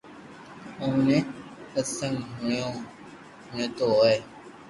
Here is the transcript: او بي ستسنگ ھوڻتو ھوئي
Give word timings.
او 0.79 0.87
بي 1.05 1.17
ستسنگ 1.69 2.17
ھوڻتو 3.51 3.87
ھوئي 3.97 4.17